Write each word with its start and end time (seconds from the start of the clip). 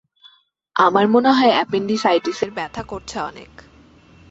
আমার 0.75 1.05
মনে 1.07 1.31
হয় 1.31 1.53
অ্যাপেনডিসাইটিসের 1.55 2.51
ব্যথা 2.51 2.83
করছে 2.83 3.17
অনেক। 3.21 3.51